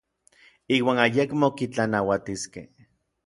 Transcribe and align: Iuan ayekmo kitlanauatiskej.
Iuan 0.77 1.01
ayekmo 1.03 1.49
kitlanauatiskej. 1.61 2.67